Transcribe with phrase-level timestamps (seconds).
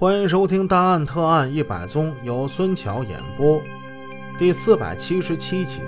[0.00, 3.60] 欢迎收听《大案特案一百宗》，由孙桥演播，
[4.38, 5.80] 第四百七十七集。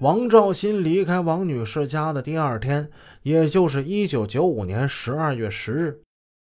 [0.00, 2.90] 王兆新离开王女士家的第二天，
[3.22, 6.02] 也就是一九九五年十二月十日，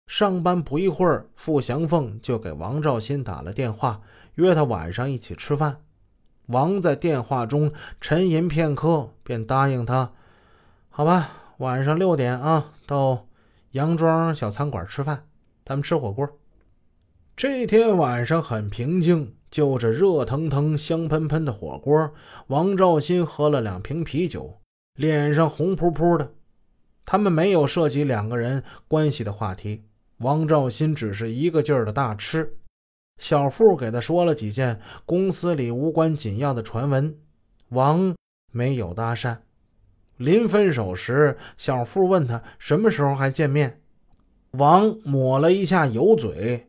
[0.05, 4.01] 上班不一会儿，付祥凤就给王兆新打了电话，
[4.35, 5.77] 约他晚上一起吃饭。
[6.47, 7.71] 王在电话中
[8.01, 10.11] 沉吟片刻，便答应他
[10.91, 13.27] ：“好吧，晚上六点啊，到
[13.71, 15.23] 杨庄小餐馆吃饭。”
[15.71, 16.27] 咱们吃火锅。
[17.33, 22.13] 这天晚上很平静，就着热腾腾、香喷喷的火锅，
[22.47, 24.59] 王兆新喝了两瓶啤酒，
[24.97, 26.33] 脸上红扑扑的。
[27.05, 29.85] 他们没有涉及两个人关系的话题，
[30.17, 32.57] 王兆新只是一个劲儿的大吃。
[33.17, 37.17] 小付给他说了几件公司里无关紧要的传闻，
[37.69, 38.13] 王
[38.51, 39.37] 没有搭讪。
[40.17, 43.80] 临分手时，小付问他什么时候还见面。
[44.57, 46.67] 王抹了一下油嘴，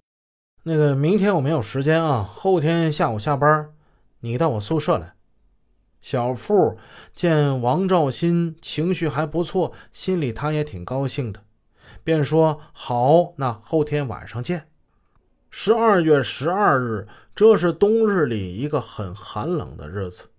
[0.62, 3.72] 那个明天我没有时间啊，后天下午下班，
[4.20, 5.14] 你到我宿舍来。
[6.00, 6.78] 小付
[7.12, 11.42] 见王兆新情绪还不错，心里他也挺高兴的，
[12.04, 14.68] 便说：“好，那后天晚上见。”
[15.50, 20.30] 十二月十二日，这是冬日里一个很寒冷的日子，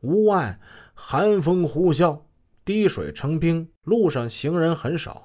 [0.00, 0.58] 屋外
[0.94, 2.22] 寒风呼啸，
[2.64, 5.22] 滴水成冰，路上行人很少。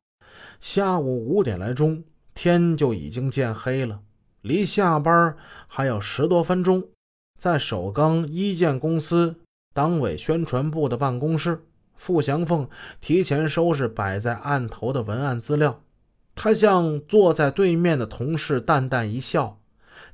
[0.60, 4.02] 下午五点来钟，天就已经渐黑了，
[4.42, 5.36] 离下班
[5.68, 6.84] 还有十多分钟。
[7.38, 9.36] 在首钢一建公司
[9.74, 11.64] 党委宣传部的办公室，
[11.96, 12.68] 付祥凤
[13.00, 15.84] 提前收拾摆在案头的文案资料。
[16.34, 19.60] 他向坐在对面的同事淡淡一笑：“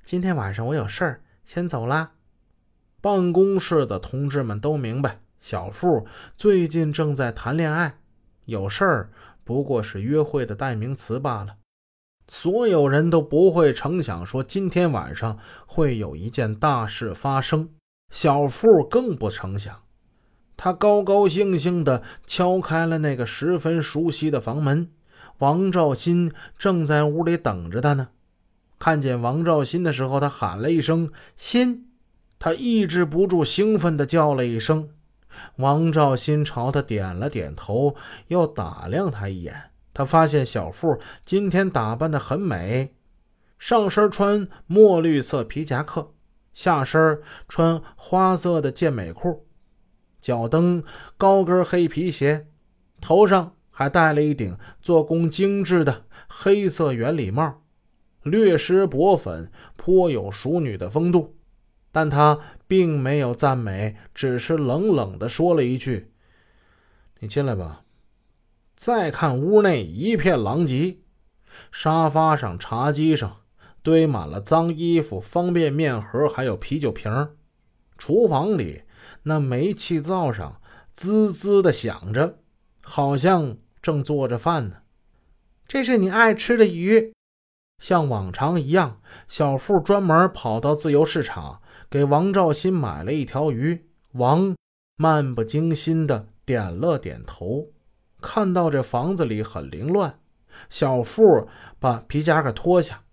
[0.03, 2.11] 今天晚上我有事儿，先走啦。”
[2.99, 6.05] 办公室的同志们都明白，小付
[6.37, 7.97] 最近正在谈恋爱，
[8.45, 9.09] 有事儿。
[9.43, 11.55] 不过是约会的代名词罢了。
[12.27, 17.69] 所有人都不会成想说今天晚上会有一件大事发生。
[18.09, 19.83] 小付更不成想，
[20.55, 24.91] 他高高兴兴地敲开了那个十分熟悉的房门。
[25.39, 28.09] 王兆新正在屋里等着他呢。
[28.77, 31.89] 看见王兆新的时候，他喊了一声“新”，
[32.37, 34.89] 他抑制不住兴奋地叫了一声。
[35.57, 37.95] 王兆新朝他点了点头，
[38.27, 39.71] 又打量他一眼。
[39.93, 42.95] 他发现小付今天打扮得很美，
[43.59, 46.13] 上身穿墨绿色皮夹克，
[46.53, 49.45] 下身穿花色的健美裤，
[50.19, 50.83] 脚蹬
[51.15, 52.47] 高跟黑皮鞋，
[52.99, 57.61] 头上还戴了一顶做工精致的黑色圆礼帽，
[58.23, 61.35] 略施薄粉，颇有淑女的风度。
[61.93, 66.11] 但他并没有赞美，只是冷冷地说了一句
[67.21, 67.83] ：“你进来吧。”
[68.75, 70.97] 再看屋内一片狼藉，
[71.71, 73.41] 沙发上、茶几上
[73.83, 77.29] 堆满了脏衣服、方便面盒，还有啤酒瓶。
[77.97, 78.81] 厨房里
[79.21, 80.59] 那煤气灶上
[80.95, 82.39] 滋滋的响着，
[82.81, 84.77] 好像正做着饭呢。
[85.67, 87.13] 这是你爱吃的鱼。
[87.83, 93.89] 像往常一样，小付专门跑到自由市场给王兆新买了一条鱼。
[94.13, 94.55] 王
[94.95, 97.67] 漫不经心的点了点头。
[98.21, 100.17] 看到这房子里很凌乱，
[100.69, 103.03] 小付把皮夹克脱下，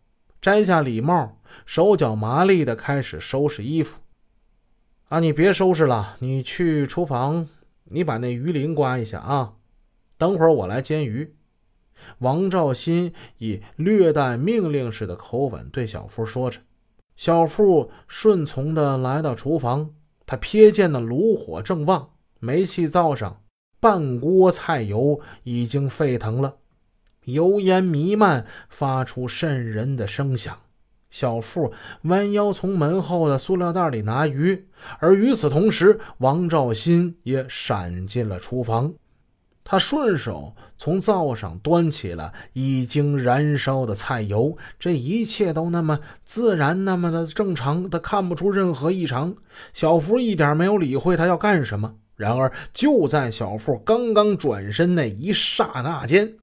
[0.40, 3.98] 摘下礼帽，手脚麻利的开始收拾衣服。
[5.08, 7.48] 啊，你别收拾了，你去厨房，
[7.86, 9.54] 你把那鱼鳞刮一下啊。
[10.16, 11.34] 等会儿我来煎鱼。
[12.18, 16.60] 王兆新以略带命令式的口吻对小付说着，
[17.16, 19.90] 小付顺从地来到厨房。
[20.26, 23.42] 他瞥见那炉火正旺，煤气灶上
[23.80, 26.56] 半锅菜油已经沸腾了，
[27.24, 30.56] 油烟弥漫，发出渗人的声响。
[31.10, 31.72] 小付
[32.02, 34.68] 弯腰从门后的塑料袋里拿鱼，
[35.00, 38.94] 而与此同时，王兆新也闪进了厨房。
[39.62, 49.36] 他顺手从灶上端起了已经燃烧的菜油，这一切都那么自然，那么的正常，他看不出任何异常。
[49.72, 51.94] 小福一点没有理会他要干什么。
[52.16, 56.36] 然而，就在小付刚刚转身那一刹那间，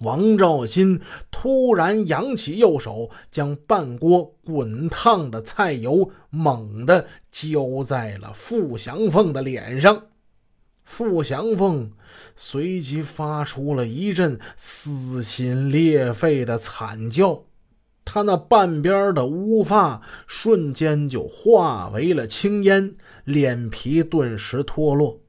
[0.00, 1.00] 王兆新
[1.30, 10.02] 突然扬起右手，将半锅滚烫的菜油猛地浇在了付祥凤的脸上。
[10.88, 11.90] 付祥凤
[12.34, 17.44] 随即发出了一阵撕心裂肺的惨叫，
[18.06, 22.94] 他那半边的乌发瞬间就化为了青烟，
[23.24, 25.20] 脸皮顿时脱落，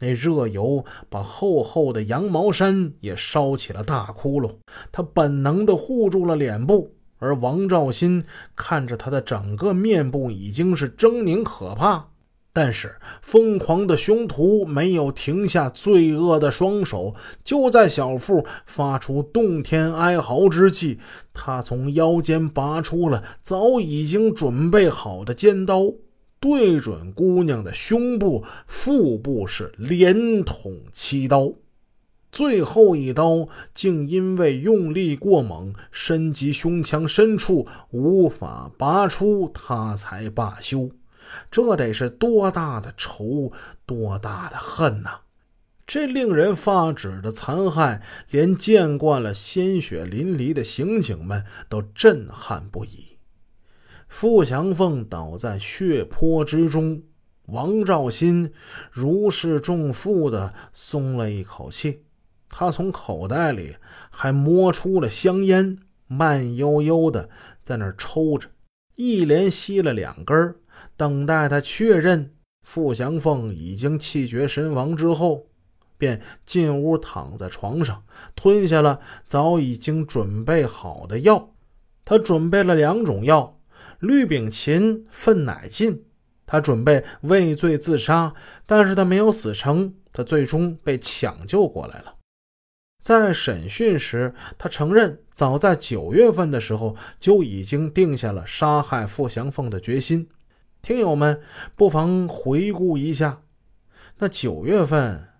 [0.00, 4.56] 那热油把厚厚的羊毛衫也烧起了大窟窿。
[4.90, 8.24] 他本能地护住了脸部，而王兆新
[8.56, 12.08] 看着他的整个面部已经是狰狞可怕，
[12.58, 17.14] 但是疯狂的凶徒没有停下罪恶的双手。
[17.44, 20.96] 就在小妇发出动天哀嚎之际，
[21.34, 25.92] 他从腰间拔出了早已经准备好的尖刀，
[26.40, 31.52] 对准姑娘的胸部、腹部是连捅七刀。
[32.32, 40.88] 最后一刀竟因为用力过猛，深及胸腔深处，无法拔出，他才罢休。
[41.50, 43.52] 这得是多大的仇，
[43.84, 45.20] 多大的恨呐！
[45.86, 53.18] 这令人发指的残害，连见惯了鲜血淋漓的刑警们都震撼不已。
[54.08, 57.02] 傅祥凤倒在血泊之中，
[57.46, 58.52] 王兆新
[58.90, 62.02] 如释重负的松了一口气。
[62.48, 63.76] 他从口袋里
[64.10, 67.28] 还摸出了香烟，慢悠悠的
[67.64, 68.48] 在那儿抽着，
[68.94, 70.56] 一连吸了两根。
[70.96, 75.46] 等待他确认傅祥凤已经气绝身亡之后，
[75.98, 81.54] 便进屋躺在床上，吞下了早已经准备好的药。
[82.04, 83.60] 他准备了两种药：
[84.00, 86.04] 氯丙嗪、芬乃近。
[86.48, 88.32] 他准备畏罪自杀，
[88.66, 92.14] 但是他没有死成，他最终被抢救过来了。
[93.02, 100.28] 在审讯时，他承认早在九月份的时候就已经定下了杀害傅祥凤的决心。
[100.86, 101.40] 听友们
[101.74, 103.42] 不妨回顾一下，
[104.18, 105.30] 那九月份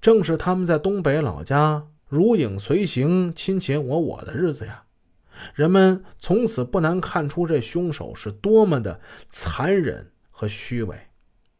[0.00, 4.84] 正是他们在东北老家如影随形、卿卿我我的日子呀。
[5.52, 8.98] 人们从此不难看出这凶手是多么的
[9.28, 10.98] 残忍和虚伪。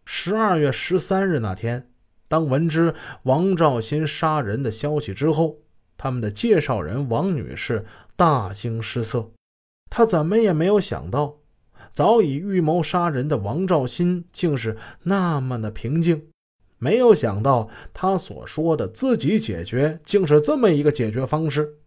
[0.06, 1.90] 十二月十三日那天。
[2.26, 2.94] 当闻知
[3.25, 5.58] 王兆新杀人的消息之后，
[5.99, 7.85] 他们的介绍人王女士
[8.17, 9.32] 大惊失色。
[9.90, 11.40] 她怎么也没有想到，
[11.92, 16.26] 早已预谋杀人的王兆新竟是那么的平静。
[16.78, 21.78] 没有想到，他所说的自己解决，竟是这么一个解决方式。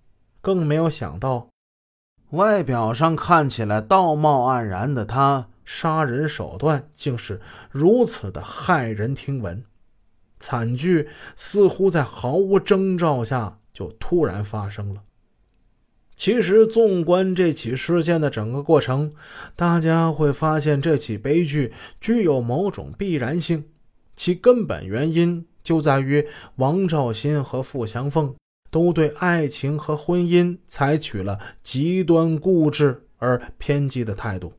[0.41, 1.49] 更没有想到，
[2.31, 9.63] 外表上看起来道貌岸然的他，杀人手段竟是如此的骇人听闻。
[10.39, 15.01] 惨剧似乎在毫无征兆下就突然发生了。
[16.17, 19.13] 其实，纵观这起事件的整个过程，
[19.55, 21.71] 大家会发现这起悲剧
[22.01, 23.63] 具有某种必然性。
[24.15, 28.35] 其根本原因就在于王兆新和傅祥凤
[28.71, 34.51] 都对爱情和婚姻采取了极端固执而偏激的态度。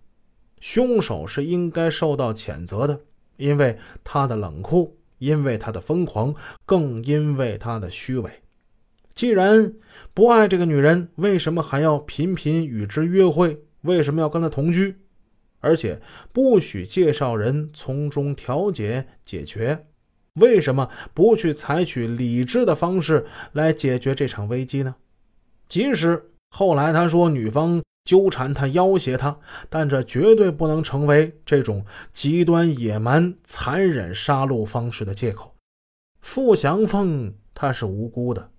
[0.61, 3.01] 凶手是应该受到谴责的，
[3.37, 4.95] 因为他的冷酷。
[5.19, 6.33] 因为他的疯狂，
[6.65, 8.31] 更因为他的虚伪。
[9.19, 9.75] 既然
[10.15, 13.65] 不爱这个女人，为什么还要频频与之约会？
[13.81, 14.97] 为什么要跟她同居？
[15.59, 16.01] 而且
[16.33, 19.87] 不许介绍人从中调解解决？
[20.35, 24.95] 为什么不去采取理智的方式来解决这场危机呢？
[25.69, 27.83] 即使后来他说女方。
[28.05, 29.39] 纠缠他，要挟他，
[29.69, 35.55] 但这绝对不能成为这种极端野蛮、残忍杀戮方式的借口。
[36.21, 38.51] 傅祥凤她是无辜的。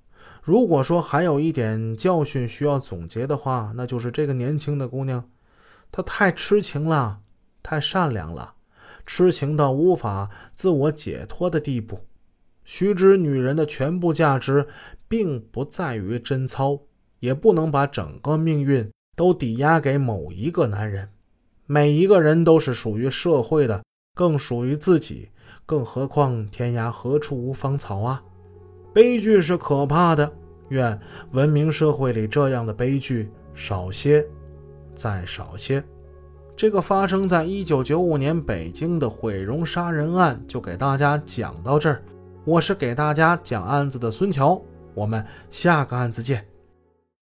[0.41, 5.29] 如果说还有一点教训需要总结的话，那就是这个年轻的姑娘，
[5.91, 7.19] 她太痴情了，
[7.61, 8.53] 太善良了，
[9.05, 12.05] 痴情到无法自我解脱的地步。
[12.63, 14.67] 须知，女人的全部价值
[15.07, 16.81] 并不在于贞操，
[17.19, 18.89] 也不能把整个命运。
[19.15, 21.09] 都抵押给某一个男人，
[21.65, 23.83] 每一个人都是属于社会的，
[24.15, 25.27] 更属于自己。
[25.65, 28.23] 更何况天涯何处无芳草啊！
[28.99, 30.29] 悲剧是可怕的，
[30.67, 30.99] 愿
[31.31, 34.27] 文明社会里这样的悲剧少些，
[34.93, 35.81] 再少些。
[36.53, 42.03] 这个发生在一九九五年北京的毁容杀人案就给大家讲到这儿。
[42.43, 44.61] 我是给大家讲案子的孙桥，
[44.93, 46.48] 我们下个案子见。